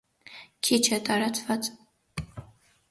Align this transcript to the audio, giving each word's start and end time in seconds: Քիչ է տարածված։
Քիչ 0.69 0.79
է 0.97 0.99
տարածված։ 1.11 1.71